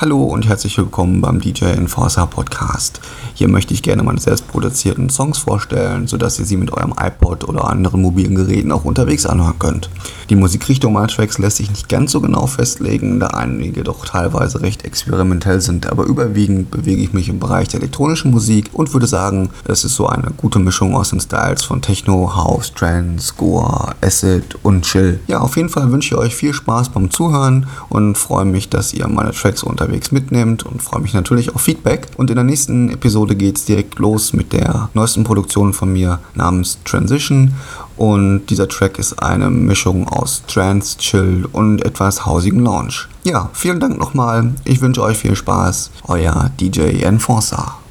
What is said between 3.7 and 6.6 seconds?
ich gerne meine selbst produzierten Songs vorstellen, sodass ihr sie